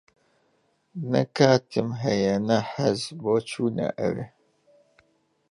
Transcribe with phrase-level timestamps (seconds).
[1.11, 4.25] نە کاتم ھەیە نە حەز، بۆ چوونە ئەوێ.